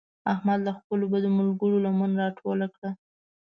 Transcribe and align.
احمد 0.33 0.59
له 0.67 0.71
خپلو 0.77 1.03
بدو 1.13 1.29
ملګرو 1.37 1.83
لمن 1.85 2.11
راټوله 2.21 2.67
کړه. 2.75 2.89